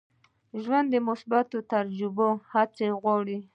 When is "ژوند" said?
0.63-0.91